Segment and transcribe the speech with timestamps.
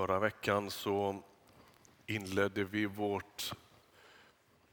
[0.00, 1.22] Förra veckan så
[2.06, 3.52] inledde vi vårt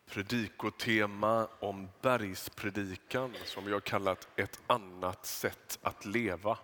[0.05, 6.57] predikotema om bergspredikan som vi har kallat ett annat sätt att leva.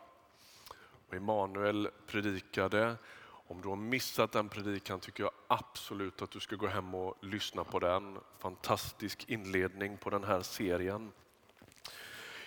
[1.07, 2.96] Och Emanuel predikade.
[3.25, 7.18] Om du har missat den predikan tycker jag absolut att du ska gå hem och
[7.21, 8.18] lyssna på den.
[8.39, 11.11] Fantastisk inledning på den här serien.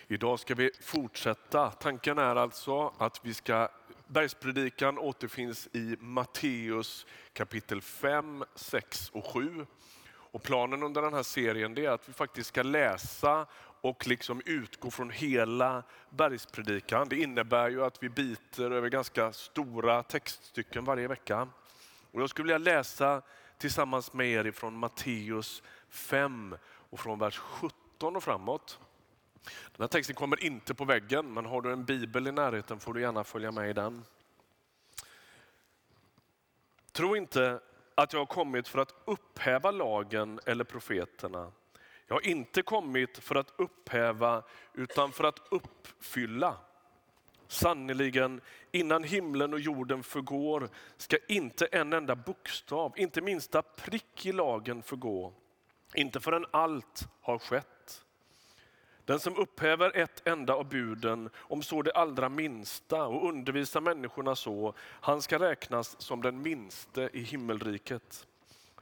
[0.06, 1.70] Idag ska vi fortsätta.
[1.70, 3.68] Tanken är alltså att vi ska
[4.08, 9.66] Bergspredikan återfinns i Matteus kapitel 5, 6 och 7.
[10.08, 13.46] Och planen under den här serien är att vi faktiskt ska läsa
[13.80, 17.08] och liksom utgå från hela bergspredikan.
[17.08, 21.48] Det innebär ju att vi biter över ganska stora textstycken varje vecka.
[22.12, 23.22] Och jag skulle vilja läsa
[23.58, 28.78] tillsammans med er ifrån Matteus 5 och från vers 17 och framåt.
[29.44, 32.94] Den här texten kommer inte på väggen, men har du en bibel i närheten får
[32.94, 34.04] du gärna följa med i den.
[36.92, 37.60] Tro inte
[37.94, 41.52] att jag har kommit för att upphäva lagen eller profeterna.
[42.06, 44.42] Jag har inte kommit för att upphäva
[44.74, 46.56] utan för att uppfylla.
[47.48, 48.40] Sannerligen,
[48.72, 54.82] innan himlen och jorden förgår ska inte en enda bokstav, inte minsta prick i lagen
[54.82, 55.32] förgå.
[55.94, 57.75] Inte förrän allt har skett.
[59.06, 64.36] Den som upphäver ett enda av buden, om så det allra minsta, och undervisar människorna
[64.36, 68.26] så, han ska räknas som den minste i himmelriket.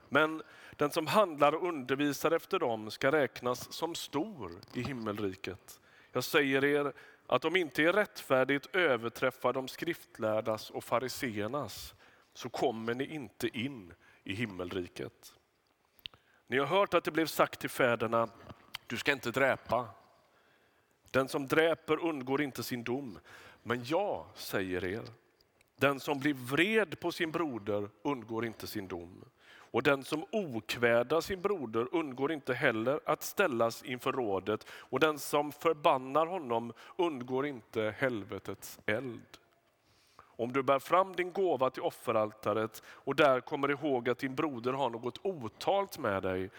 [0.08, 0.42] Men
[0.76, 5.80] den som handlar och undervisar efter dem ska räknas som stor i himmelriket.
[6.12, 6.92] Jag säger er
[7.26, 11.94] att om inte är rättfärdigt överträffar de skriftlärdas och fariseernas,
[12.34, 13.94] så kommer ni inte in
[14.24, 15.34] i himmelriket.
[16.46, 18.28] Ni har hört att det blev sagt till fäderna,
[18.86, 19.88] du ska inte dräpa.
[21.14, 23.18] Den som dräper undgår inte sin dom.
[23.62, 25.02] Men jag säger er,
[25.76, 29.24] den som blir vred på sin broder undgår inte sin dom.
[29.46, 34.66] Och den som okvädar sin broder undgår inte heller att ställas inför rådet.
[34.70, 39.38] Och den som förbannar honom undgår inte helvetets eld.
[40.18, 44.72] Om du bär fram din gåva till offeraltaret och där kommer ihåg att din broder
[44.72, 46.50] har något otalt med dig,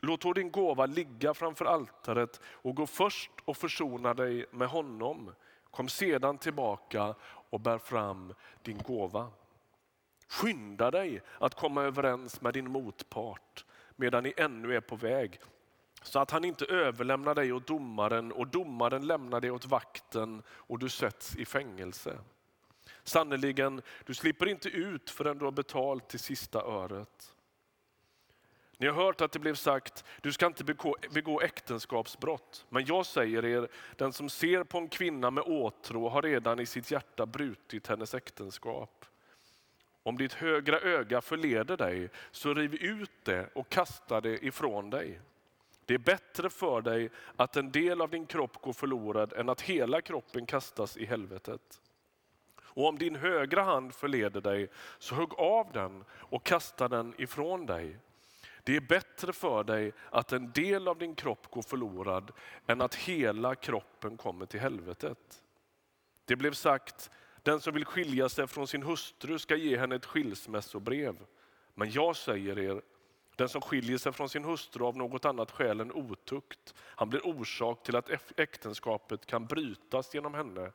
[0.00, 5.34] låt då din gåva ligga framför altaret och gå först och försona dig med honom.
[5.70, 7.14] Kom sedan tillbaka
[7.50, 9.30] och bär fram din gåva.
[10.28, 13.64] Skynda dig att komma överens med din motpart
[13.96, 15.40] medan ni ännu är på väg
[16.02, 20.78] så att han inte överlämnar dig åt domaren och domaren lämnar dig åt vakten och
[20.78, 22.18] du sätts i fängelse.
[23.04, 27.34] Sannerligen, du slipper inte ut förrän du har betalt till sista öret.
[28.78, 32.66] Ni har hört att det blev sagt, du ska inte begå, begå äktenskapsbrott.
[32.68, 36.66] Men jag säger er, den som ser på en kvinna med åtrå har redan i
[36.66, 39.04] sitt hjärta brutit hennes äktenskap.
[40.02, 45.20] Om ditt högra öga förleder dig, så riv ut det och kasta det ifrån dig.
[45.86, 49.60] Det är bättre för dig att en del av din kropp går förlorad än att
[49.60, 51.80] hela kroppen kastas i helvetet.
[52.56, 54.68] Och om din högra hand förleder dig,
[54.98, 57.98] så hugg av den och kasta den ifrån dig.
[58.64, 62.30] Det är bättre för dig att en del av din kropp går förlorad
[62.66, 65.42] än att hela kroppen kommer till helvetet.
[66.24, 67.10] Det blev sagt,
[67.42, 71.16] den som vill skilja sig från sin hustru ska ge henne ett skilsmässobrev.
[71.74, 72.82] Men jag säger er,
[73.36, 77.26] den som skiljer sig från sin hustru av något annat skäl än otukt, han blir
[77.26, 80.72] orsak till att äktenskapet kan brytas genom henne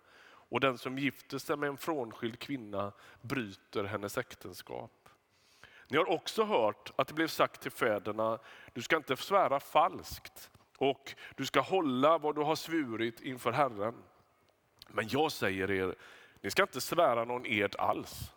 [0.50, 4.99] och den som gifter sig med en frånskild kvinna bryter hennes äktenskap.
[5.90, 8.40] Ni har också hört att det blev sagt till fäderna,
[8.74, 13.96] du ska inte svära falskt och du ska hålla vad du har svurit inför Herren.
[14.88, 15.96] Men jag säger er,
[16.42, 18.32] ni ska inte svära någon ed alls.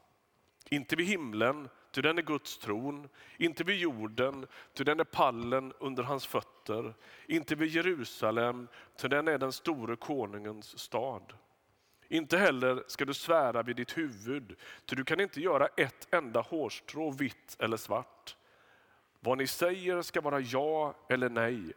[0.71, 3.09] Inte vid himlen, ty den är Guds tron.
[3.37, 6.95] Inte vid jorden, ty den är pallen under hans fötter.
[7.27, 11.33] Inte vid Jerusalem, ty den är den store konungens stad.
[12.13, 14.57] Inte heller ska du svära vid ditt huvud,
[14.87, 18.37] ty du kan inte göra ett enda hårstrå vitt eller svart.
[19.21, 21.73] Vad ni säger ska vara ja eller nej.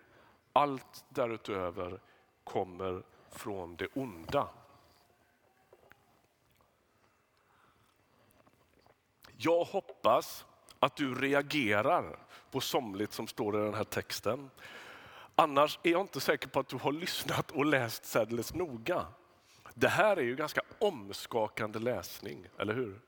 [0.53, 1.99] Allt därutöver
[2.43, 4.49] kommer från det onda.
[9.37, 10.45] Jag hoppas
[10.79, 12.19] att du reagerar
[12.51, 14.49] på somligt som står i den här texten.
[15.35, 19.05] Annars är jag inte säker på att du har lyssnat och läst särdeles noga.
[19.77, 22.99] Det här är ju ganska omskakande läsning, eller hur?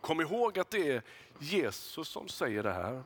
[0.00, 1.02] Kom ihåg att det är
[1.38, 3.02] Jesus som säger det här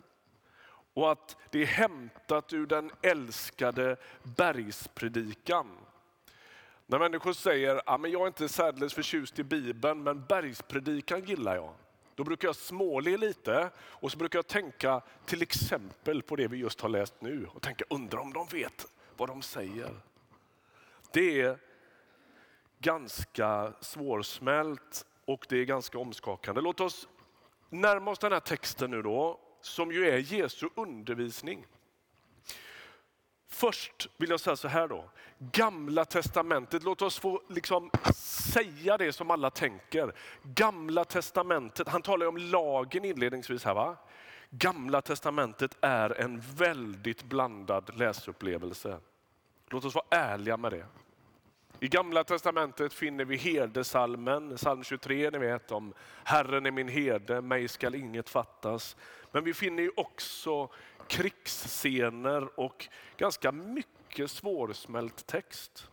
[0.95, 5.67] och att det är hämtat ur den älskade bergspredikan.
[6.87, 11.55] När människor säger att ah, jag är inte särdeles förtjust i Bibeln men bergspredikan gillar
[11.55, 11.75] jag.
[12.15, 16.57] Då brukar jag småle lite och så brukar jag tänka till exempel på det vi
[16.57, 18.87] just har läst nu och tänka undra om de vet
[19.17, 19.91] vad de säger.
[21.15, 21.59] Det är
[22.79, 26.61] ganska svårsmält och det är ganska omskakande.
[26.61, 27.09] Låt oss
[27.71, 31.67] närma oss den här texten nu då, som ju är Jesu undervisning.
[33.49, 35.11] Först vill jag säga så här då.
[35.39, 37.91] Gamla testamentet, låt oss få liksom
[38.53, 40.15] säga det som alla tänker.
[40.43, 43.97] Gamla testamentet, han talar om lagen inledningsvis här va?
[44.51, 49.01] Gamla testamentet är en väldigt blandad läsupplevelse.
[49.69, 50.87] Låt oss vara ärliga med det.
[51.85, 55.93] I Gamla testamentet finner vi herdesalmen, psalm 23, ni vet om
[56.25, 58.97] Herren är min herde, mig skall inget fattas.
[59.33, 60.69] Men vi finner också
[61.09, 65.89] krigsscener och ganska mycket svårsmält text.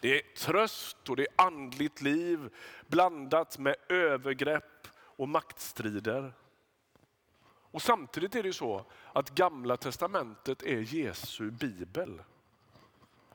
[0.00, 2.50] Det är tröst och det är andligt liv
[2.86, 6.32] blandat med övergrepp och maktstrider.
[7.70, 12.20] Och Samtidigt är det så att Gamla testamentet är Jesu bibel.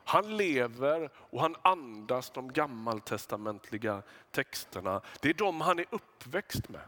[0.04, 5.00] Han lever och han andas de gammaltestamentliga texterna.
[5.20, 6.82] Det är de han är uppväxt med.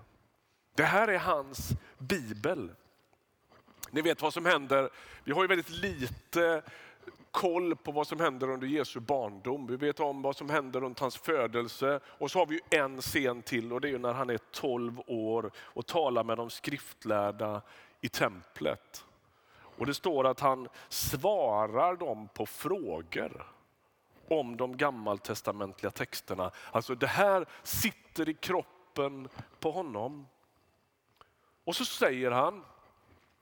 [0.75, 1.69] Det här är hans
[1.99, 2.71] bibel.
[3.91, 4.91] Ni vet vad som händer.
[5.25, 6.63] Vi har ju väldigt lite
[7.31, 9.67] koll på vad som händer under Jesu barndom.
[9.67, 13.43] Vi vet om vad som händer runt hans födelse och så har vi en scen
[13.43, 17.63] till och det är när han är 12 år och talar med de skriftlärda
[18.01, 19.05] i templet.
[19.79, 23.47] Och Det står att han svarar dem på frågor
[24.29, 26.51] om de gammaltestamentliga texterna.
[26.73, 29.29] Alltså det här sitter i kroppen
[29.61, 30.27] på honom.
[31.65, 32.65] Och så säger han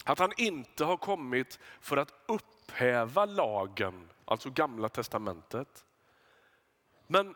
[0.05, 5.84] att han inte har kommit för att upphäva lagen, alltså gamla testamentet.
[7.06, 7.34] Men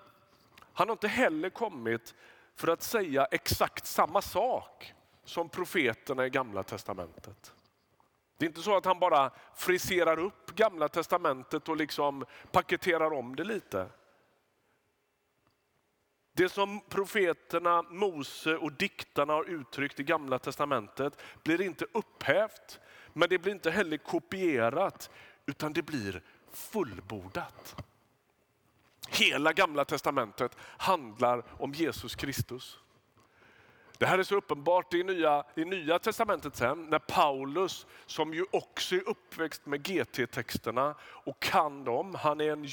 [0.72, 2.14] han har inte heller kommit
[2.54, 4.94] för att säga exakt samma sak
[5.24, 7.52] som profeterna i gamla testamentet.
[8.36, 13.36] Det är inte så att han bara friserar upp gamla testamentet och liksom paketerar om
[13.36, 13.88] det lite.
[16.32, 22.80] Det som profeterna Mose och diktarna har uttryckt i gamla testamentet blir inte upphävt,
[23.12, 25.10] men det blir inte heller kopierat,
[25.46, 26.22] utan det blir
[26.52, 27.82] fullbordat.
[29.08, 32.78] Hela gamla testamentet handlar om Jesus Kristus.
[33.98, 38.44] Det här är så uppenbart i nya, i nya testamentet sen, när Paulus, som ju
[38.50, 42.14] också är uppväxt med GT-texterna och kan dem.
[42.14, 42.68] Han är en,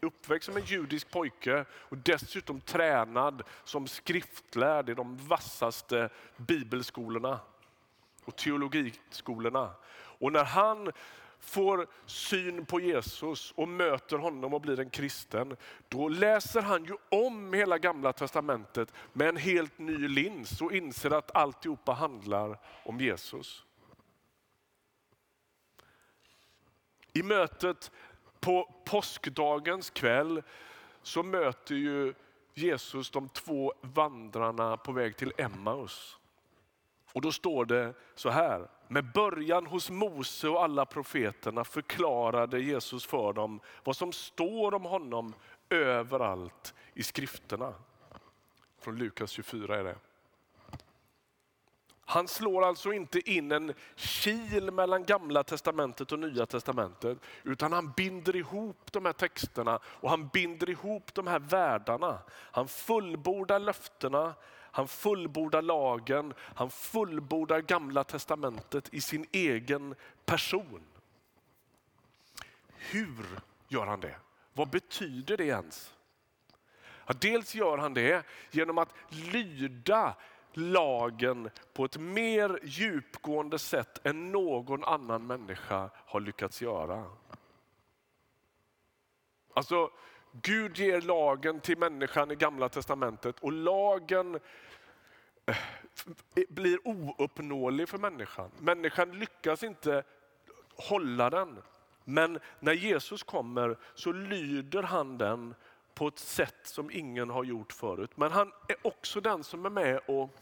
[0.00, 7.40] uppväxt som en judisk pojke och dessutom tränad som skriftlärd i de vassaste bibelskolorna
[8.24, 9.70] och teologiskolorna.
[9.94, 10.92] Och när han
[11.40, 15.56] får syn på Jesus och möter honom och blir en kristen,
[15.88, 21.10] då läser han ju om hela gamla testamentet med en helt ny lins och inser
[21.10, 23.64] att alltihopa handlar om Jesus.
[27.12, 27.90] I mötet
[28.40, 30.42] på påskdagens kväll
[31.02, 32.14] så möter ju
[32.54, 36.18] Jesus de två vandrarna på väg till Emmaus.
[37.12, 38.68] Och då står det så här.
[38.88, 44.84] Med början hos Mose och alla profeterna förklarade Jesus för dem vad som står om
[44.84, 45.34] honom
[45.70, 47.74] överallt i skrifterna.
[48.80, 49.96] Från Lukas 24 är det.
[52.10, 57.92] Han slår alltså inte in en kil mellan gamla testamentet och nya testamentet, utan han
[57.96, 62.18] binder ihop de här texterna och han binder ihop de här världarna.
[62.30, 64.34] Han fullbordar löftena,
[64.70, 69.94] han fullbordar lagen, han fullbordar gamla testamentet i sin egen
[70.24, 70.82] person.
[72.68, 74.16] Hur gör han det?
[74.52, 75.94] Vad betyder det ens?
[77.06, 80.14] Ja, dels gör han det genom att lyda
[80.52, 87.04] lagen på ett mer djupgående sätt än någon annan människa har lyckats göra.
[89.54, 89.90] Alltså,
[90.32, 94.40] Gud ger lagen till människan i gamla testamentet och lagen
[95.46, 95.56] eh,
[96.48, 98.50] blir ouppnåelig för människan.
[98.58, 100.02] Människan lyckas inte
[100.76, 101.62] hålla den.
[102.04, 105.54] Men när Jesus kommer så lyder han den
[105.94, 108.10] på ett sätt som ingen har gjort förut.
[108.14, 110.34] Men han är också den som är med och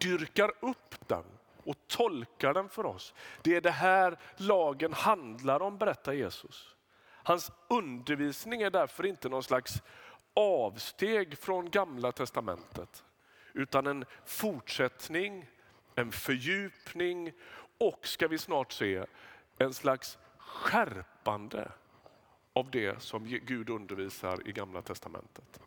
[0.00, 1.24] dyrkar upp den
[1.64, 3.14] och tolkar den för oss.
[3.42, 6.75] Det är det här lagen handlar om, berättar Jesus.
[7.26, 9.82] Hans undervisning är därför inte någon slags
[10.34, 13.04] avsteg från gamla testamentet,
[13.52, 15.46] utan en fortsättning,
[15.94, 17.32] en fördjupning
[17.78, 19.04] och ska vi snart se,
[19.58, 21.72] en slags skärpande
[22.52, 25.60] av det som Gud undervisar i Gamla Testamentet.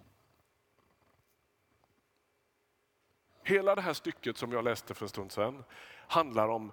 [3.43, 5.63] Hela det här stycket som jag läste för en stund sedan
[6.07, 6.71] handlar om,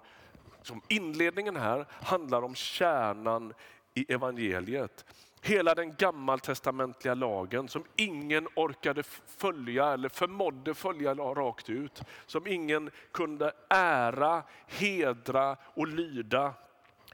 [0.61, 3.53] som inledningen här, handlar om kärnan
[3.97, 5.05] i evangeliet.
[5.41, 9.03] Hela den gammaltestamentliga lagen som ingen orkade
[9.37, 12.01] följa eller förmådde följa rakt ut.
[12.25, 16.53] Som ingen kunde ära, hedra och lyda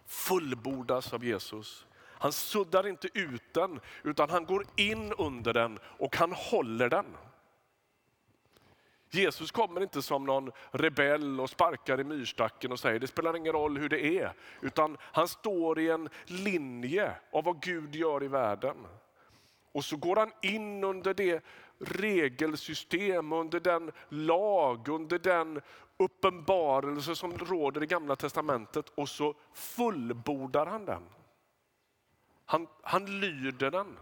[0.06, 1.86] fullbordas av Jesus.
[2.00, 7.06] Han suddar inte ut den utan han går in under den och han håller den.
[9.14, 13.54] Jesus kommer inte som någon rebell och sparkar i myrstacken och säger det spelar ingen
[13.54, 14.34] roll hur det är.
[14.62, 18.76] Utan han står i en linje av vad Gud gör i världen.
[19.72, 21.44] Och så går han in under det
[21.80, 25.62] regelsystem, under den lag, under den
[25.98, 31.04] uppenbarelse som råder i gamla testamentet och så fullbordar han den.
[32.46, 33.98] Han, han lyder den.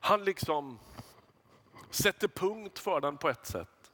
[0.00, 0.78] Han liksom
[1.90, 3.92] sätter punkt för den på ett sätt.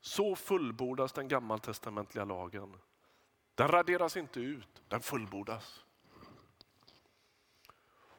[0.00, 2.76] Så fullbordas den gammaltestamentliga lagen.
[3.54, 5.84] Den raderas inte ut, den fullbordas.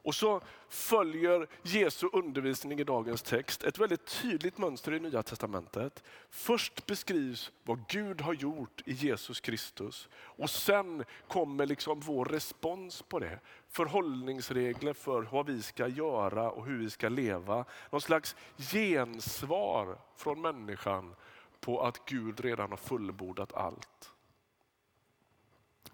[0.02, 6.02] Och så följer Jesu undervisning i dagens text ett väldigt tydligt mönster i Nya Testamentet.
[6.30, 13.02] Först beskrivs vad Gud har gjort i Jesus Kristus och sen kommer liksom vår respons
[13.02, 13.40] på det.
[13.68, 17.64] Förhållningsregler för vad vi ska göra och hur vi ska leva.
[17.90, 21.14] Någon slags gensvar från människan
[21.60, 24.11] på att Gud redan har fullbordat allt.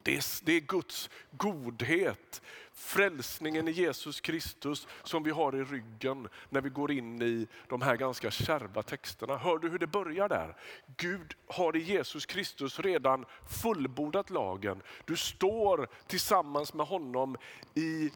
[0.09, 6.29] Det är, det är Guds godhet, frälsningen i Jesus Kristus som vi har i ryggen
[6.49, 9.37] när vi går in i de här ganska kärva texterna.
[9.37, 10.57] Hör du hur det börjar där?
[10.97, 13.25] Gud har i Jesus Kristus redan
[13.63, 14.83] fullbordat lagen.
[15.05, 17.37] Du står tillsammans med honom
[17.75, 18.11] i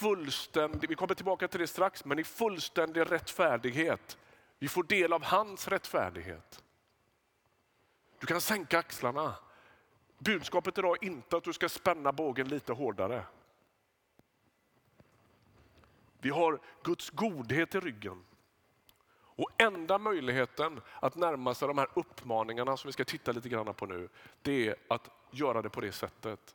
[0.00, 4.18] fullständig, vi kommer tillbaka till det strax, men i fullständig rättfärdighet.
[4.58, 6.62] Vi får del av hans rättfärdighet.
[8.20, 9.34] Du kan sänka axlarna.
[10.24, 13.24] Budskapet idag är inte att du ska spänna bågen lite hårdare.
[16.18, 18.24] Vi har Guds godhet i ryggen.
[19.36, 23.74] Och enda möjligheten att närma sig de här uppmaningarna som vi ska titta lite grann
[23.74, 24.08] på nu,
[24.42, 26.54] det är att göra det på det sättet.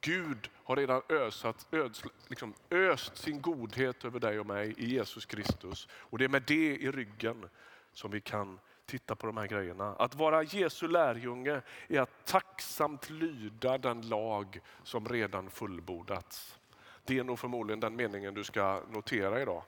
[0.00, 5.26] Gud har redan ösat, öds, liksom öst sin godhet över dig och mig i Jesus
[5.26, 5.88] Kristus.
[5.92, 7.48] Och det är med det i ryggen
[7.92, 9.94] som vi kan titta på de här grejerna.
[9.98, 16.58] Att vara Jesu lärjunge är att tacksamt lyda den lag som redan fullbordats.
[17.04, 19.62] Det är nog förmodligen den meningen du ska notera idag.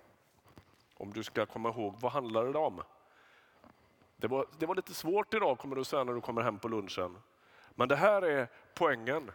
[0.95, 2.83] Om du ska komma ihåg, vad handlar det om?
[4.17, 6.69] Det var, det var lite svårt idag kommer du säga när du kommer hem på
[6.69, 7.17] lunchen.
[7.75, 9.31] Men det här är poängen.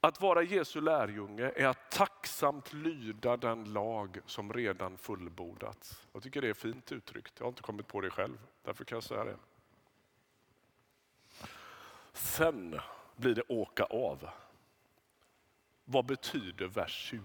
[0.00, 6.06] Att vara Jesu lärjunge är att tacksamt lyda den lag som redan fullbordats.
[6.12, 7.32] Jag tycker det är fint uttryckt.
[7.38, 8.38] Jag har inte kommit på det själv.
[8.68, 9.36] Därför kan jag säga det.
[12.12, 12.80] Sen
[13.16, 14.28] blir det åka av.
[15.84, 17.22] Vad betyder vers 20?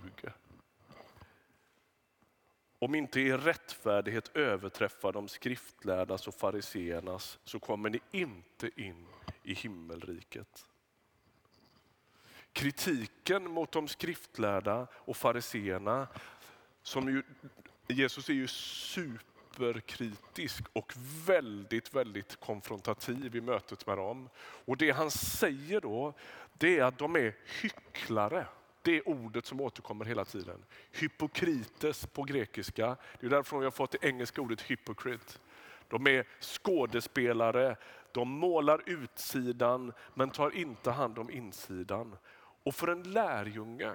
[2.79, 9.07] Om inte er rättfärdighet överträffar de skriftlärdas och fariseernas så kommer ni inte in
[9.43, 10.65] i himmelriket.
[12.53, 16.07] Kritiken mot de skriftlärda och fariseerna,
[16.81, 17.23] som ju,
[17.87, 20.93] Jesus är ju super superkritisk och
[21.25, 24.29] väldigt, väldigt konfrontativ i mötet med dem.
[24.37, 26.13] Och det han säger då,
[26.53, 28.45] det är att de är hycklare.
[28.81, 30.65] Det är ordet som återkommer hela tiden.
[30.91, 32.97] Hypokrites på grekiska.
[33.19, 35.33] Det är därför vi har fått det engelska ordet hypocrite.
[35.87, 37.75] De är skådespelare,
[38.11, 42.15] de målar utsidan men tar inte hand om insidan.
[42.63, 43.91] Och för en lärjunge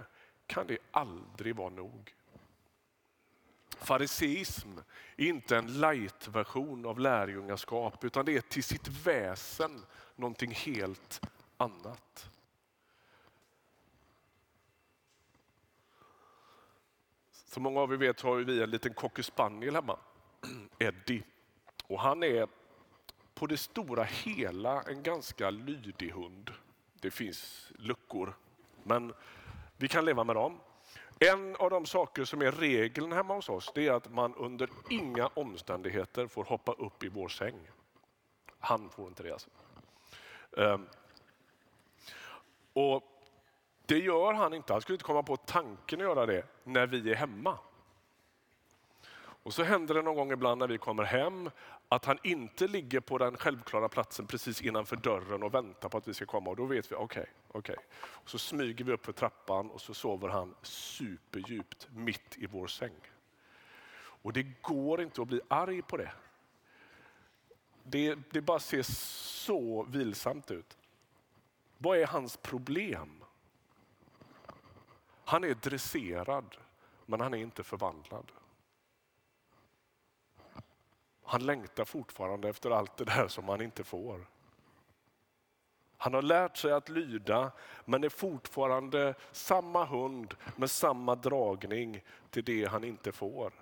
[0.46, 2.14] kan det aldrig vara nog.
[3.78, 4.68] Fariseism
[5.16, 9.84] är inte en light-version av lärjungaskap utan det är till sitt väsen
[10.16, 11.20] någonting helt
[11.56, 12.30] annat.
[17.32, 19.98] Som många av er vet har vi en liten cockerspaniel hemma,
[20.78, 21.22] Eddie.
[21.86, 22.48] Och han är
[23.34, 26.50] på det stora hela en ganska lydig hund.
[27.00, 28.34] Det finns luckor
[28.82, 29.12] men
[29.76, 30.60] vi kan leva med dem.
[31.20, 34.70] En av de saker som är regeln hemma hos oss det är att man under
[34.90, 37.70] inga omständigheter får hoppa upp i vår säng.
[38.58, 39.50] Han får inte det alltså.
[40.56, 40.86] Ehm,
[42.72, 43.02] och
[43.86, 44.72] Det gör han inte.
[44.72, 47.58] Han skulle inte komma på tanken att göra det när vi är hemma.
[49.48, 51.50] Och så händer det någon gång ibland när vi kommer hem
[51.88, 56.08] att han inte ligger på den självklara platsen precis innanför dörren och väntar på att
[56.08, 56.50] vi ska komma.
[56.50, 57.74] Och då vet vi, okej, okay, okej.
[57.74, 57.84] Okay.
[58.24, 62.94] Så smyger vi upp för trappan och så sover han superdjupt mitt i vår säng.
[63.98, 66.12] Och det går inte att bli arg på det.
[67.82, 70.78] Det, det bara ser så vilsamt ut.
[71.78, 73.24] Vad är hans problem?
[75.24, 76.56] Han är dresserad,
[77.06, 78.32] men han är inte förvandlad.
[81.30, 84.26] Han längtar fortfarande efter allt det där som han inte får.
[85.96, 87.52] Han har lärt sig att lyda,
[87.84, 93.52] men är fortfarande samma hund med samma dragning till det han inte får.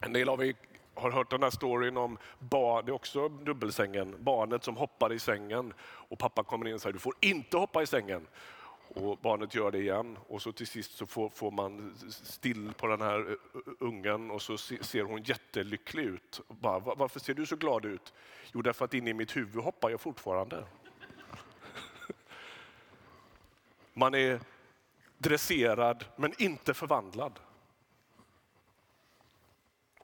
[0.00, 0.54] En del av er
[0.94, 5.18] har hört den här storyn om barn, det är också dubbelsängen, barnet som hoppar i
[5.18, 8.26] sängen och pappa kommer in och säger du får inte hoppa i sängen.
[8.94, 12.86] Och barnet gör det igen och så till sist så får, får man still på
[12.86, 13.36] den här
[13.78, 16.40] ungen och så ser hon jättelycklig ut.
[16.48, 18.12] Bara, Varför ser du så glad ut?
[18.52, 20.64] Jo, därför att inne i mitt huvud hoppar jag fortfarande.
[23.92, 24.40] Man är
[25.18, 27.40] dresserad men inte förvandlad.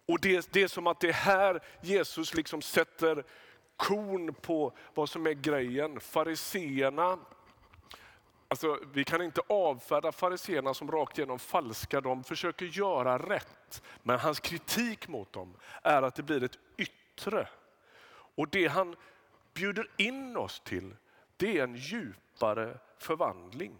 [0.06, 3.24] Och det, det är som att det är här Jesus liksom sätter
[3.76, 6.00] korn på vad som är grejen.
[6.00, 7.18] Fariseerna
[8.50, 12.00] Alltså, vi kan inte avfärda fariseerna som rakt igenom falska.
[12.00, 13.82] De försöker göra rätt.
[14.02, 17.48] Men hans kritik mot dem är att det blir ett yttre.
[18.34, 18.96] Och det han
[19.54, 20.96] bjuder in oss till,
[21.36, 23.76] det är en djupare förvandling.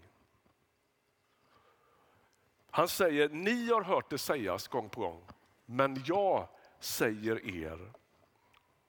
[2.70, 5.22] Han säger, ni har hört det sägas gång på gång,
[5.66, 6.48] men jag
[6.80, 7.92] säger er.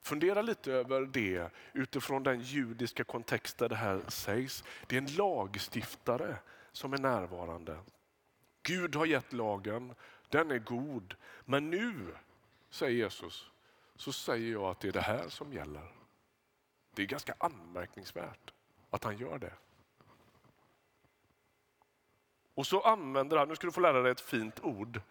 [0.01, 4.63] Fundera lite över det utifrån den judiska kontext där det här sägs.
[4.87, 6.37] Det är en lagstiftare
[6.71, 7.77] som är närvarande.
[8.63, 9.93] Gud har gett lagen,
[10.29, 11.15] den är god.
[11.45, 12.15] Men nu,
[12.69, 13.51] säger Jesus,
[13.95, 15.91] så säger jag att det är det här som gäller.
[16.95, 18.53] Det är ganska anmärkningsvärt
[18.89, 19.53] att han gör det.
[22.53, 25.01] Och så använder han, nu ska du få lära dig ett fint ord,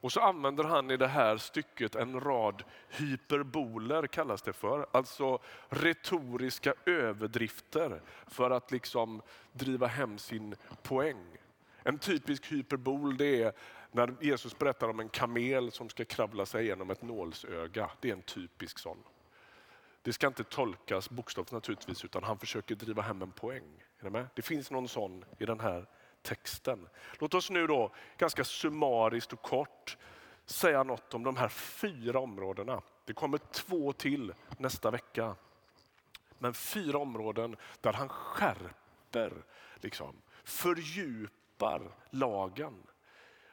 [0.00, 4.86] och så använder han i det här stycket en rad hyperboler kallas det för.
[4.92, 11.36] Alltså retoriska överdrifter för att liksom driva hem sin poäng.
[11.82, 13.52] En typisk hyperbol det är
[13.92, 17.90] när Jesus berättar om en kamel som ska kravla sig igenom ett nålsöga.
[18.00, 18.98] Det är en typisk sån.
[20.02, 23.84] Det ska inte tolkas bokstavligt naturligtvis utan han försöker driva hem en poäng.
[23.98, 24.26] Är det, med?
[24.34, 25.86] det finns någon sån i den här
[26.22, 26.88] texten.
[27.18, 29.96] Låt oss nu då ganska summariskt och kort
[30.46, 32.82] säga något om de här fyra områdena.
[33.04, 35.36] Det kommer två till nästa vecka.
[36.38, 39.32] Men fyra områden där han skärper,
[39.76, 42.82] liksom, fördjupar lagen.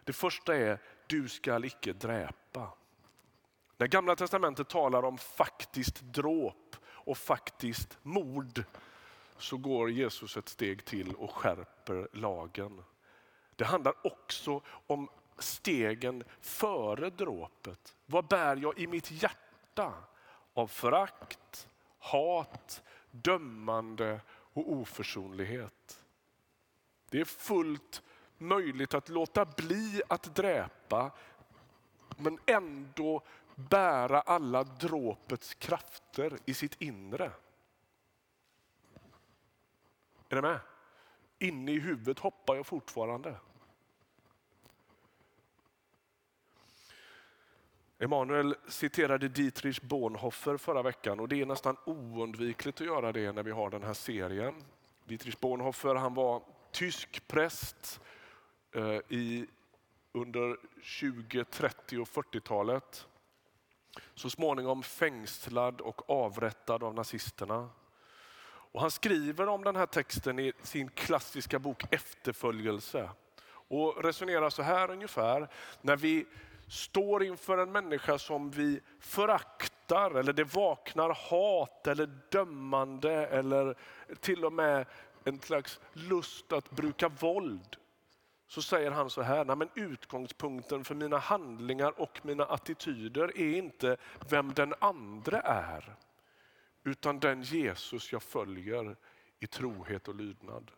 [0.04, 2.72] Det första är du skall icke dräpa.
[3.78, 8.64] När gamla testamentet talar om faktiskt dråp och faktiskt mord
[9.38, 12.84] så går Jesus ett steg till och skärper lagen.
[13.56, 17.96] Det handlar också om stegen före dråpet.
[18.06, 19.94] Vad bär jag i mitt hjärta
[20.54, 21.68] av förakt,
[22.00, 26.04] hat, dömande och oförsonlighet?
[27.10, 28.02] Det är fullt
[28.38, 31.12] möjligt att låta bli att dräpa
[32.18, 33.22] men ändå
[33.56, 37.32] bära alla dråpets krafter i sitt inre.
[40.30, 40.60] Är ni med?
[41.40, 43.36] Inne i huvudet hoppar jag fortfarande.
[48.00, 53.44] Emanuel citerade Dietrich Bonhoeffer förra veckan och det är nästan oundvikligt att göra det när
[53.44, 54.56] vi har den här serien.
[55.06, 58.02] Dietrich Bonhoeffer han var tysk präst
[58.72, 59.48] eh, i,
[60.12, 63.08] under 20, 30 och 40-talet.
[64.14, 67.70] Så småningom fängslad och avrättad av nazisterna.
[68.78, 73.10] Och han skriver om den här texten i sin klassiska bok Efterföljelse
[73.50, 75.48] och resonerar så här ungefär.
[75.82, 76.26] När vi
[76.68, 83.76] står inför en människa som vi föraktar eller det vaknar hat eller dömande eller
[84.20, 84.86] till och med
[85.24, 87.78] en slags lust att bruka våld.
[88.48, 93.58] Så säger han så här, Nej, men utgångspunkten för mina handlingar och mina attityder är
[93.58, 93.98] inte
[94.30, 95.96] vem den andra är
[96.88, 98.96] utan den Jesus jag följer
[99.40, 100.72] i trohet och lydnad.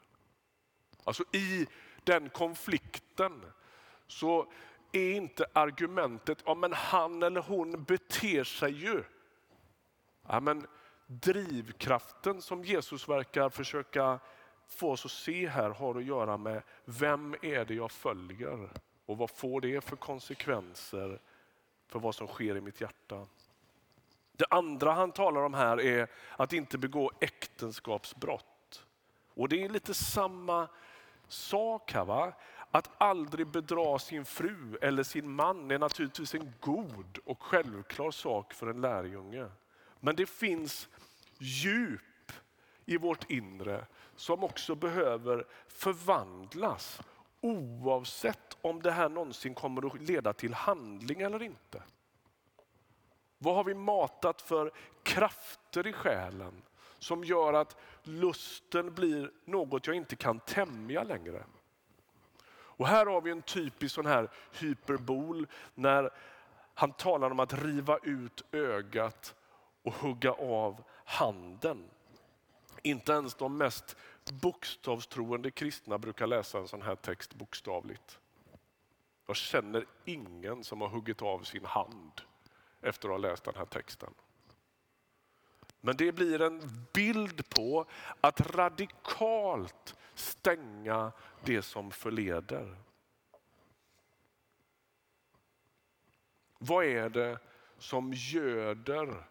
[1.04, 1.68] Alltså i
[2.04, 3.46] den konflikten
[4.08, 4.52] så
[4.92, 9.04] är inte argumentet, ja men han eller hon beter sig ju.
[10.28, 10.68] Ja, men
[11.08, 14.20] drivkraften som Jesus verkar försöka
[14.68, 18.70] få oss att se här har att göra med vem är det jag följer
[19.06, 21.22] och vad får det för konsekvenser
[21.88, 23.28] för vad som sker i mitt hjärta.
[24.40, 28.86] Det andra han talar om här är att inte begå äktenskapsbrott.
[29.34, 30.68] Och det är lite samma
[31.28, 32.06] sak här.
[32.06, 32.34] Va?
[32.72, 38.54] Att aldrig bedra sin fru eller sin man är naturligtvis en god och självklar sak
[38.54, 39.46] för en lärjunge.
[40.00, 40.90] Men det finns
[41.38, 42.32] djup
[42.86, 47.02] i vårt inre som också behöver förvandlas
[47.42, 51.84] oavsett om det här någonsin kommer att leda till handling eller inte.
[53.42, 54.72] Vad har vi matat för
[55.04, 56.62] krafter i själen
[57.00, 61.44] som gör att lusten blir något jag inte kan tämja längre?
[62.52, 66.10] Och här har vi en typisk sån här hyperbol när
[66.74, 69.36] han talar om att riva ut ögat
[69.84, 71.90] och hugga av handen.
[72.84, 73.96] Inte ens de mest
[74.42, 78.20] bokstavstroende kristna brukar läsa en sån här text bokstavligt.
[79.28, 82.22] Jag känner ingen som har huggit av sin hand
[82.82, 84.14] efter att ha läst den här texten.
[85.82, 87.86] Men det blir en bild på
[88.22, 91.12] att radikalt stänga
[91.44, 92.78] det som förleder.
[96.58, 97.40] Vad är det
[97.78, 99.28] som göder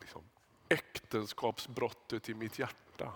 [0.00, 0.22] liksom,
[0.68, 3.12] äktenskapsbrottet i mitt hjärta?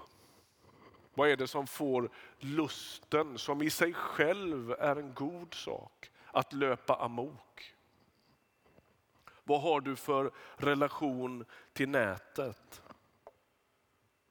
[1.14, 6.52] Vad är det som får lusten, som i sig själv är en god sak, att
[6.52, 7.74] löpa amok?
[9.50, 12.82] Vad har du för relation till nätet?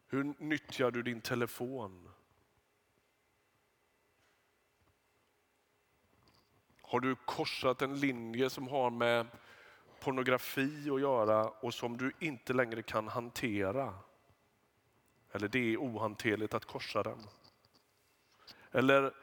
[0.07, 2.09] Hur nyttjar du din telefon?
[6.81, 9.27] Har du korsat en linje som har med
[9.99, 13.93] pornografi att göra och som du inte längre kan hantera?
[15.31, 17.27] Eller det är ohanterligt att korsa den.
[18.71, 19.13] Eller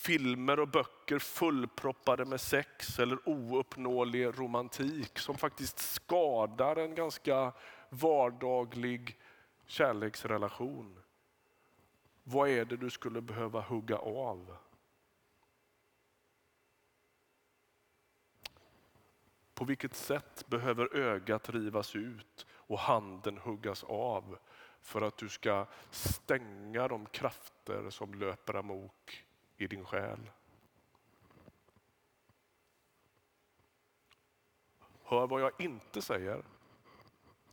[0.00, 7.52] filmer och böcker fullproppade med sex eller ouppnåelig romantik som faktiskt skadar en ganska
[7.88, 9.18] vardaglig
[9.66, 10.98] kärleksrelation.
[12.22, 14.56] Vad är det du skulle behöva hugga av?
[19.54, 24.38] På vilket sätt behöver ögat rivas ut och handen huggas av
[24.80, 29.24] för att du ska stänga de krafter som löper amok
[29.60, 30.30] i din själ.
[35.02, 36.42] Hör vad jag inte säger.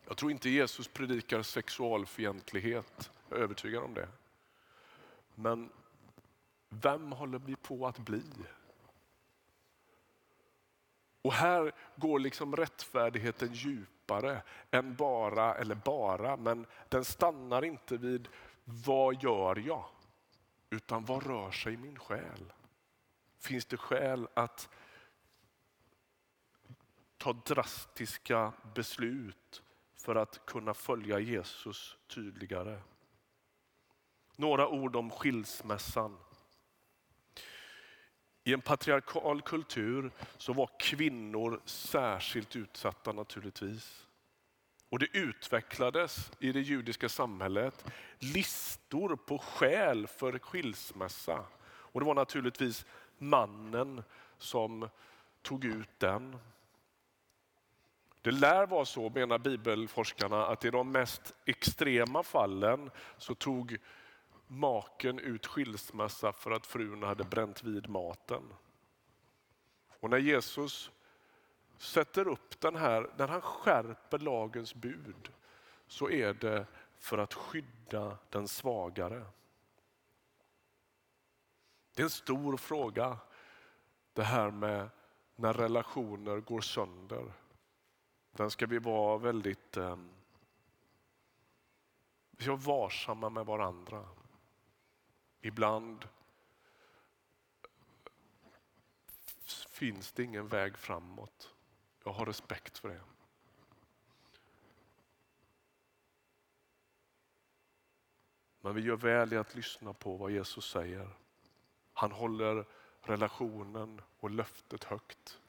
[0.07, 4.07] Jag tror inte Jesus predikar sexualfientlighet, jag är övertygad om det.
[5.35, 5.69] Men
[6.69, 8.23] vem håller vi på att bli?
[11.21, 14.41] Och här går liksom rättfärdigheten djupare
[14.71, 18.27] än bara, eller bara, men den stannar inte vid
[18.63, 19.85] vad gör jag?
[20.69, 22.53] Utan vad rör sig i min själ?
[23.39, 24.69] Finns det skäl att
[27.17, 29.63] ta drastiska beslut
[29.95, 32.81] för att kunna följa Jesus tydligare?
[34.35, 36.17] Några ord om skilsmässan.
[38.43, 44.06] I en patriarkal kultur så var kvinnor särskilt utsatta naturligtvis.
[44.89, 47.85] Och det utvecklades i det judiska samhället
[48.19, 51.45] listor på skäl för skilsmässa.
[51.67, 52.85] Och det var naturligtvis
[53.17, 54.03] mannen
[54.37, 54.89] som
[55.41, 56.37] tog ut den.
[58.21, 63.77] Det lär vara så, menar bibelforskarna, att i de mest extrema fallen så tog
[64.47, 68.43] maken ut skilsmässa för att frun hade bränt vid maten.
[69.99, 70.91] Och när Jesus
[71.77, 75.31] sätter upp den här, när han skärper lagens bud
[75.87, 76.65] så är det
[76.99, 79.25] för att skydda den svagare.
[81.95, 83.17] Det är en stor fråga
[84.13, 84.89] det här med
[85.35, 87.33] när relationer går sönder.
[88.31, 89.97] Den ska vi vara väldigt eh,
[92.31, 94.05] vi ska vara varsamma med varandra.
[95.41, 96.07] Ibland
[99.69, 101.53] finns det ingen väg framåt.
[102.07, 103.01] Jag har respekt för det.
[108.61, 111.09] Men vi gör väl i att lyssna på vad Jesus säger.
[111.93, 112.65] Han håller
[113.01, 115.39] relationen och löftet högt.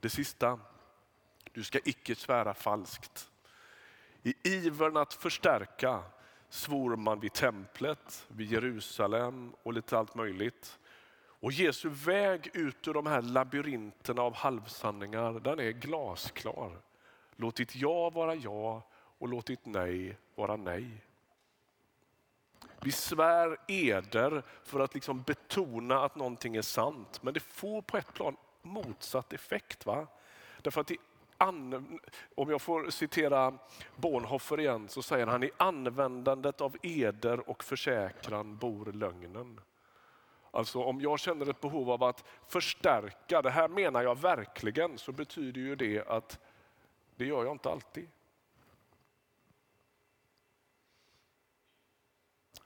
[0.00, 0.60] Det sista,
[1.52, 3.30] du ska icke svära falskt.
[4.22, 6.02] I ivern att förstärka
[6.48, 10.79] svor man vid templet, vid Jerusalem och lite allt möjligt.
[11.40, 16.80] Och Jesu väg ut ur de här labyrinterna av halvsanningar, den är glasklar.
[17.36, 18.82] Låt ditt ja vara ja
[19.18, 21.04] och låt ditt nej vara nej.
[22.82, 27.96] Vi svär eder för att liksom betona att någonting är sant, men det får på
[27.96, 29.86] ett plan motsatt effekt.
[29.86, 30.06] Va?
[30.62, 30.98] Därför att i
[32.34, 33.58] om jag får citera
[33.96, 39.60] Bonhoeffer igen så säger han i användandet av eder och försäkran bor lögnen.
[40.50, 45.12] Alltså om jag känner ett behov av att förstärka, det här menar jag verkligen, så
[45.12, 46.38] betyder ju det att
[47.16, 48.08] det gör jag inte alltid.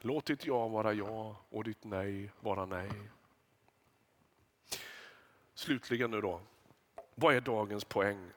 [0.01, 2.91] Låt ditt ja vara ja och ditt nej vara nej.
[5.55, 6.41] Slutligen nu då,
[7.15, 8.31] vad är dagens poäng?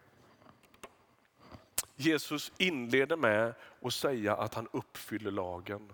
[1.95, 5.93] Jesus inleder med att säga att han uppfyller lagen.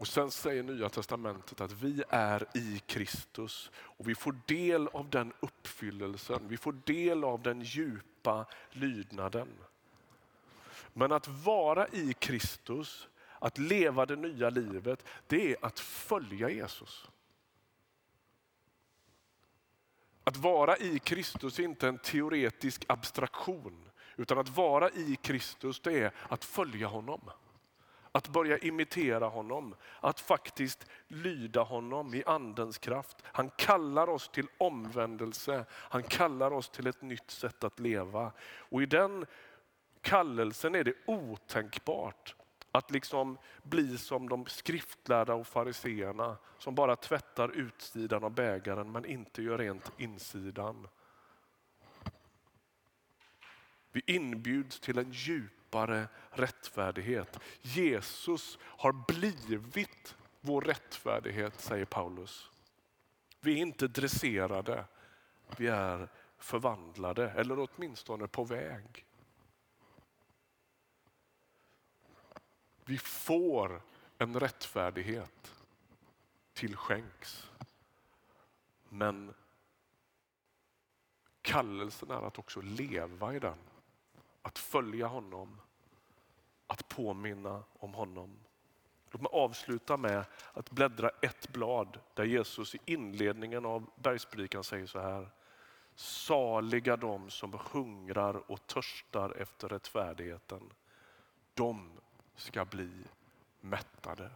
[0.00, 5.10] Och Sen säger Nya Testamentet att vi är i Kristus och vi får del av
[5.10, 6.48] den uppfyllelsen.
[6.48, 9.48] Vi får del av den djupa lydnaden.
[10.92, 13.08] Men att vara i Kristus,
[13.38, 17.08] att leva det nya livet, det är att följa Jesus.
[20.24, 23.88] Att vara i Kristus är inte en teoretisk abstraktion.
[24.16, 27.20] Utan att vara i Kristus det är att följa honom.
[28.12, 33.16] Att börja imitera honom, att faktiskt lyda honom i andens kraft.
[33.24, 38.32] Han kallar oss till omvändelse, han kallar oss till ett nytt sätt att leva.
[38.42, 39.26] Och i den
[40.00, 42.34] kallelsen är det otänkbart
[42.72, 49.04] att liksom bli som de skriftlärda och fariseerna som bara tvättar utsidan av bägaren men
[49.04, 50.88] inte gör rent insidan.
[53.92, 57.38] Vi inbjuds till en djup djupare rättfärdighet.
[57.62, 62.50] Jesus har blivit vår rättfärdighet, säger Paulus.
[63.40, 64.84] Vi är inte dresserade,
[65.56, 69.06] vi är förvandlade eller åtminstone på väg.
[72.84, 73.82] Vi får
[74.18, 75.54] en rättfärdighet
[76.52, 77.50] till skänks.
[78.88, 79.34] Men
[81.42, 83.69] kallelsen är att också leva i den.
[84.42, 85.60] Att följa honom,
[86.66, 88.38] att påminna om honom.
[89.10, 94.86] Låt mig avsluta med att bläddra ett blad där Jesus i inledningen av bergspredikan säger
[94.86, 95.30] så här.
[95.94, 100.72] Saliga de som hungrar och törstar efter rättfärdigheten.
[101.54, 101.90] De
[102.36, 103.04] ska bli
[103.60, 104.30] mättade.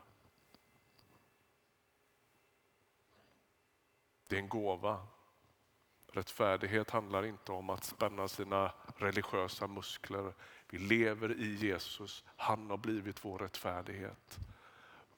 [4.29, 5.07] Det är en gåva
[6.15, 10.33] Rättfärdighet handlar inte om att spänna sina religiösa muskler.
[10.71, 12.25] Vi lever i Jesus.
[12.37, 14.39] Han har blivit vår rättfärdighet.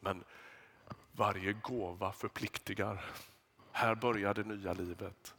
[0.01, 0.25] Men
[1.13, 3.05] varje gåva förpliktigar.
[3.73, 5.35] Här börjar det nya livet.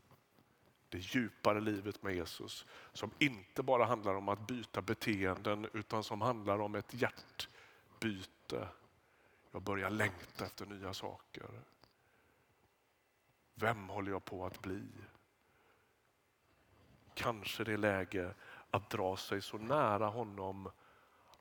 [0.89, 6.21] Det djupare livet med Jesus som inte bara handlar om att byta beteenden utan som
[6.21, 8.67] handlar om ett hjärtbyte.
[9.51, 11.49] Jag börjar längta efter nya saker.
[13.55, 14.83] Vem håller jag på att bli?
[17.17, 18.33] Kanske det är läge
[18.71, 20.71] att dra sig så nära honom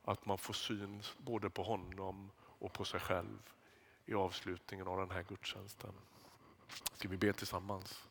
[0.04, 3.38] att man får syn både på honom och på sig själv
[4.06, 5.92] i avslutningen av den här gudstjänsten.
[6.94, 8.08] Ska vi be tillsammans?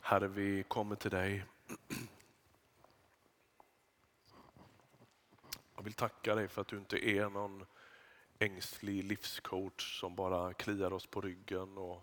[0.00, 1.44] Herre, vi kommer till dig
[5.80, 7.66] Jag vill tacka dig för att du inte är någon
[8.38, 11.78] ängslig livscoach som bara kliar oss på ryggen.
[11.78, 12.02] Och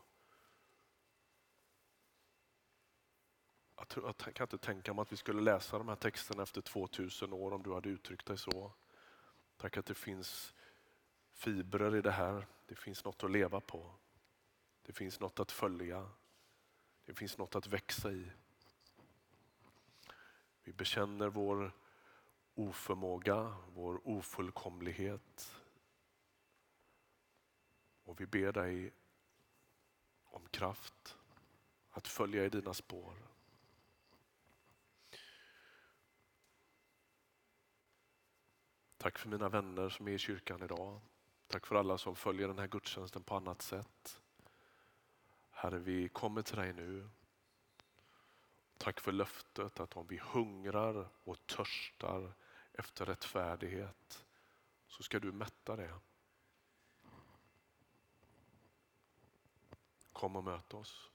[3.75, 6.61] jag, tror, jag kan inte tänka mig att vi skulle läsa de här texterna efter
[6.61, 8.71] 2000 år om du hade uttryckt dig så.
[9.57, 10.53] Tack att det finns
[11.31, 12.47] fibrer i det här.
[12.65, 13.95] Det finns något att leva på.
[14.83, 16.09] Det finns något att följa.
[17.05, 18.31] Det finns något att växa i.
[20.63, 21.71] Vi bekänner vår
[22.57, 25.55] oförmåga, vår ofullkomlighet.
[28.03, 28.93] Och vi ber dig
[30.23, 31.17] om kraft
[31.89, 33.13] att följa i dina spår.
[38.97, 41.01] Tack för mina vänner som är i kyrkan idag.
[41.47, 44.21] Tack för alla som följer den här gudstjänsten på annat sätt.
[45.51, 47.09] Herre, vi kommer till dig nu.
[48.77, 52.33] Tack för löftet att om vi hungrar och törstar
[52.77, 54.25] efter rättfärdighet
[54.87, 55.99] så ska du mätta det.
[60.13, 61.11] Kom och möt oss.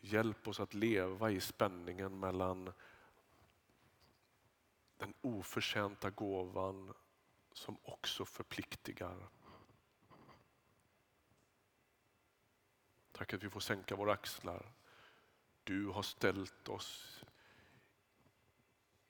[0.00, 2.72] Hjälp oss att leva i spänningen mellan
[4.96, 6.94] den oförtjänta gåvan
[7.52, 9.28] som också förpliktigar.
[13.12, 14.72] Tack att vi får sänka våra axlar
[15.66, 17.24] du har ställt oss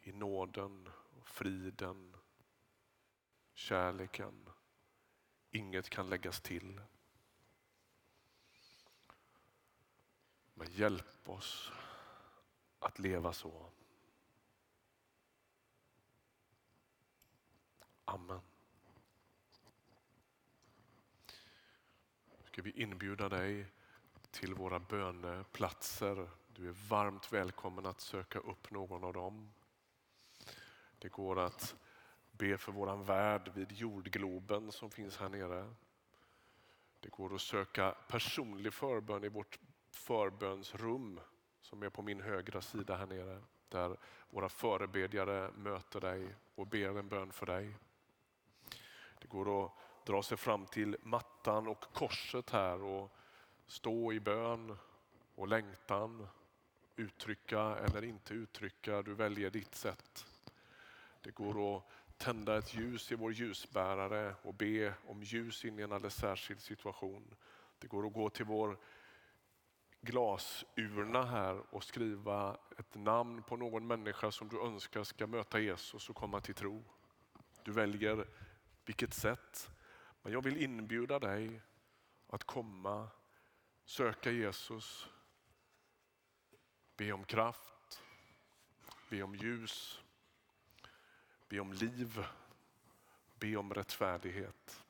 [0.00, 0.88] i nåden,
[1.24, 2.16] friden,
[3.54, 4.50] kärleken.
[5.50, 6.80] Inget kan läggas till.
[10.54, 11.72] Men hjälp oss
[12.78, 13.70] att leva så.
[18.04, 18.40] Amen.
[22.44, 23.66] Ska vi inbjuda dig
[24.30, 26.30] till våra böneplatser.
[26.58, 29.52] Du är varmt välkommen att söka upp någon av dem.
[30.98, 31.76] Det går att
[32.32, 35.74] be för våran värld vid jordgloben som finns här nere.
[37.00, 39.58] Det går att söka personlig förbön i vårt
[39.90, 41.20] förbönsrum
[41.60, 43.42] som är på min högra sida här nere.
[43.68, 43.96] Där
[44.30, 47.76] våra förebedjare möter dig och ber en bön för dig.
[49.20, 49.72] Det går att
[50.06, 53.16] dra sig fram till mattan och korset här och
[53.66, 54.78] stå i bön
[55.34, 56.28] och längtan.
[56.96, 60.26] Uttrycka eller inte uttrycka, du väljer ditt sätt.
[61.20, 61.84] Det går att
[62.16, 66.60] tända ett ljus i vår ljusbärare och be om ljus in i en alldeles särskild
[66.60, 67.34] situation.
[67.78, 68.78] Det går att gå till vår
[70.00, 76.10] glasurna här och skriva ett namn på någon människa som du önskar ska möta Jesus
[76.10, 76.84] och komma till tro.
[77.64, 78.26] Du väljer
[78.84, 79.70] vilket sätt.
[80.22, 81.60] Men jag vill inbjuda dig
[82.26, 83.08] att komma,
[83.84, 85.08] söka Jesus,
[86.96, 88.02] be om kraft,
[89.10, 90.00] be om ljus,
[91.48, 92.24] be om liv,
[93.38, 94.82] be om rättfärdighet.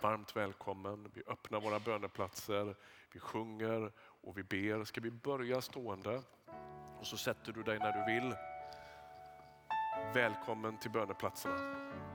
[0.00, 1.10] Varmt välkommen.
[1.14, 2.76] Vi öppnar våra böneplatser,
[3.12, 4.84] vi sjunger och vi ber.
[4.84, 6.22] Ska vi börja stående?
[6.98, 8.34] Och så sätter du dig när du vill.
[10.14, 12.13] Välkommen till böneplatserna.